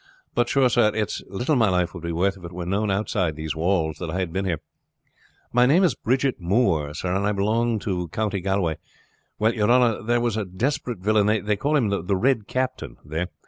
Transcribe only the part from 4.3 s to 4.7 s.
been here.